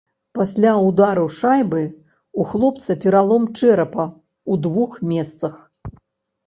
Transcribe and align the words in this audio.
Пасля 0.37 0.71
ўдару 0.87 1.25
шайбы 1.39 1.83
ў 1.83 2.41
хлопца 2.55 2.91
пералом 3.05 3.43
чэрапа 3.57 4.05
ў 4.09 4.53
двух 4.67 4.91
месцах. 5.13 5.53